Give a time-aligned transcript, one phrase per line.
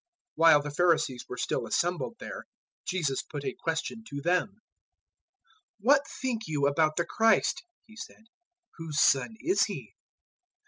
[0.01, 0.07] 022:041
[0.37, 2.45] While the Pharisees were still assembled there,
[2.87, 4.47] Jesus put a question to them.
[4.47, 4.55] 022:042
[5.81, 8.23] "What think you about the Christ," He said,
[8.77, 9.93] "whose son is He?"